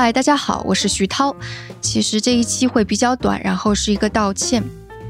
[0.00, 1.34] 嗨，大家好，我是徐涛。
[1.80, 4.62] 其实这一期会比较短，然后是一个道歉。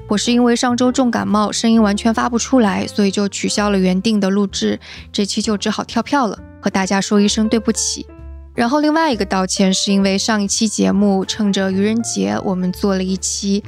[0.09, 4.81] 我是因为上周重感冒，声音完全发不出来，所以就取消了原定的录制，
[5.13, 8.07] 这期就只好跳票了，和大家说一声对不起。
[8.55, 13.63] 然后另外一个道歉是因为上一期节目趁着愚人节，我们做了一期，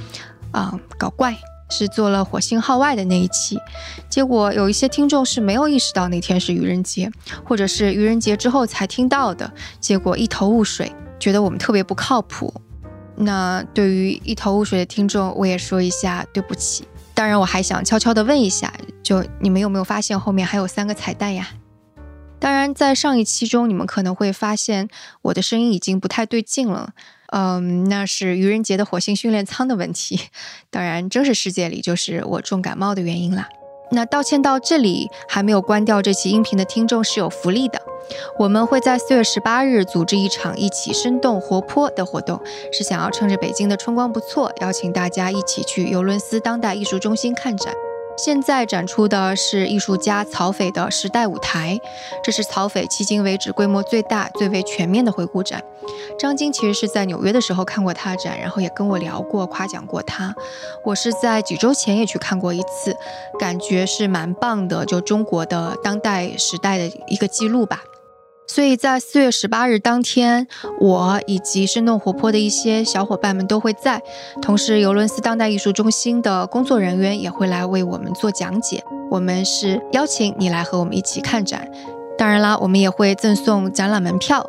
[0.52, 1.36] 啊，搞怪。
[1.72, 3.56] 是做了火星号外的那一期，
[4.08, 7.08] 结果有一些听众是没有意识到那天是愚人节，
[7.44, 12.52] 或者是愚人节之后才听到的，结果一头雾水，觉得我们特别不靠谱。
[13.14, 16.88] 那对于一头雾水的听众，我也说一下对不起。
[17.12, 21.46] 当然，我还想悄悄地问一下，就你们有没有发现后面还有三个彩蛋呀？
[22.38, 24.88] 当然，在上一期中，你们可能会发现
[25.20, 26.94] 我的声音已经不太对劲了。
[27.26, 30.18] 嗯，那是愚人节的火星训练舱的问题。
[30.70, 33.46] 当然，真实世界里就是我重感冒的原因啦。
[33.92, 37.80] 那道歉到这里，还没有关掉这期音频的听众是有福利的。
[38.38, 42.40] 我们会在四月十八日组织一场一起生动活泼的活动，
[42.72, 47.72] 是想要趁着北京的春光不错，邀请大家一起去尤伦斯当代艺术中心看展。
[48.16, 51.80] 现在展出的是艺术家曹斐的时代舞台，
[52.22, 55.62] 这是曹斐迄今为止规模最大、最为全面的回顾展。
[56.18, 60.34] 张晶其实是在纽约的时候看过他展，然后也跟我聊过、夸奖过他。
[60.84, 62.94] 我是在几周前也去看过一次，
[63.38, 67.82] 感觉是蛮棒的，就中国的当代时代的一个记录吧。
[68.52, 70.48] 所以在四月十八日当天，
[70.80, 74.02] 我以及生动活泼的一些小伙伴们都会在，
[74.42, 78.82] 同时尤伦斯当代艺术中心的工作人员也会来为我们做讲解。
[79.08, 81.70] 我们是邀请你来和我们一起看展，
[82.18, 84.44] 当然啦，我们也会赠送展览门票。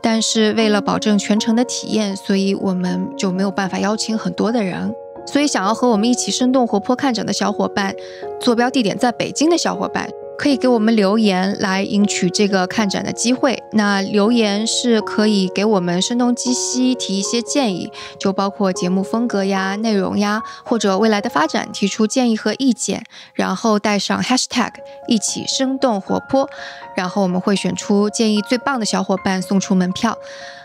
[0.00, 4.94] 但是为了保证全程的体验，所以我们就没有办法邀请很多的人。
[5.26, 7.92] 所以想要和我们一起生动活泼看展的小伙伴，
[8.40, 10.08] 坐标地点在北京的小伙伴。
[10.40, 13.62] 可以给我们留言来赢取这个看展的机会。
[13.72, 23.04] 那留言是可以给我们声东击西提一些建议，就包括节目风格呀、内容呀，或者未来的发展提出建议和意见。
[23.34, 24.70] 然后带上 hashtag
[25.06, 26.48] 一起生动活泼，
[26.96, 30.16] 然后我们会选出建议最棒的小伙伴送出门票。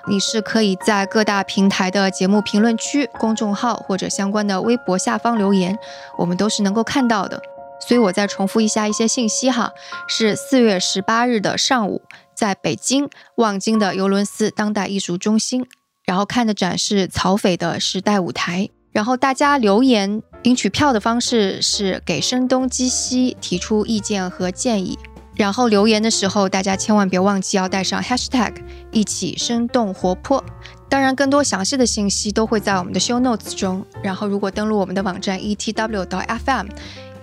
[0.07, 5.77] 你是可以在各大平台的节目评论区、公众号或者相关的微博下方留言，
[6.17, 7.41] 我们都是能够看到的。
[7.79, 9.71] 所以我再重复一下一些信息哈，
[10.07, 12.01] 是四月十八日的上午，
[12.33, 15.67] 在北京望京的尤伦斯当代艺术中心，
[16.05, 18.69] 然后看的展是曹斐的时代舞台。
[18.91, 24.97] 然后大家留言领取票的方式是给声东击西提出意见和建议。
[25.35, 28.53] 然后留言的时候，大家千万别忘记要带上 hashtag
[28.91, 30.41] 一起生动活泼。
[30.87, 33.85] 当然，更多详细的信息都会在我们的 show notes 中。
[34.01, 36.67] 然后如果登录我们的网站 etw 到 fm。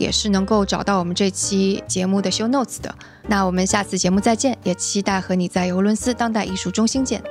[0.03, 2.93] 也是能够找到我们这期节目的 show notes 的。
[3.29, 7.23] 那我们下次节目再见，也期待和你在尤伦斯当代艺术中心见。